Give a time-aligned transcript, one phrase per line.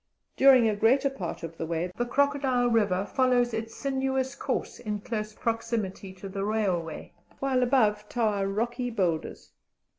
[0.35, 5.01] During a greater part of the way the Crocodile River follows its sinuous course in
[5.01, 9.51] close proximity to the railway, while above tower rocky boulders.